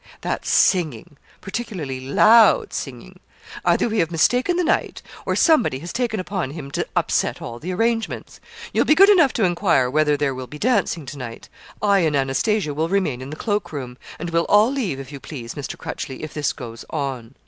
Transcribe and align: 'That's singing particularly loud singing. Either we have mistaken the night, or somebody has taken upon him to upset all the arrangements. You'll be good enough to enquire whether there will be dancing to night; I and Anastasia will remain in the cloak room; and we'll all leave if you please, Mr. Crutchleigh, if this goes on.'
'That's 0.21 0.49
singing 0.49 1.15
particularly 1.41 1.99
loud 1.99 2.73
singing. 2.73 3.19
Either 3.63 3.87
we 3.87 3.99
have 3.99 4.09
mistaken 4.09 4.57
the 4.57 4.63
night, 4.63 5.03
or 5.27 5.35
somebody 5.35 5.77
has 5.77 5.93
taken 5.93 6.19
upon 6.19 6.49
him 6.49 6.71
to 6.71 6.87
upset 6.95 7.39
all 7.39 7.59
the 7.59 7.71
arrangements. 7.71 8.39
You'll 8.73 8.83
be 8.85 8.95
good 8.95 9.09
enough 9.11 9.31
to 9.33 9.43
enquire 9.45 9.91
whether 9.91 10.17
there 10.17 10.33
will 10.33 10.47
be 10.47 10.57
dancing 10.57 11.05
to 11.05 11.19
night; 11.19 11.49
I 11.83 11.99
and 11.99 12.15
Anastasia 12.15 12.73
will 12.73 12.89
remain 12.89 13.21
in 13.21 13.29
the 13.29 13.35
cloak 13.35 13.71
room; 13.71 13.95
and 14.17 14.31
we'll 14.31 14.45
all 14.45 14.71
leave 14.71 14.99
if 14.99 15.11
you 15.11 15.19
please, 15.19 15.53
Mr. 15.53 15.77
Crutchleigh, 15.77 16.23
if 16.23 16.33
this 16.33 16.51
goes 16.51 16.83
on.' 16.89 17.35